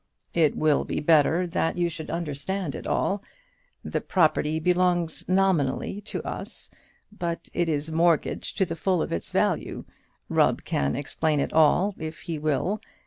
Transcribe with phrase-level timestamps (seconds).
[0.33, 3.21] "It will be better that you should understand it all.
[3.85, 6.71] The property belongs nominally to us,
[7.11, 9.85] but it is mortgaged to the full of its value.
[10.27, 12.81] Rubb can explain it all, if he will.